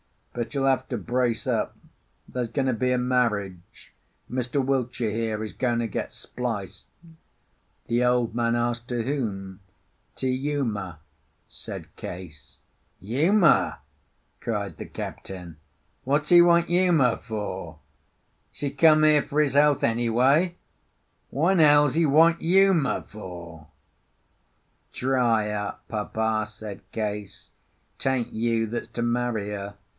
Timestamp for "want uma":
16.41-17.17, 22.07-23.03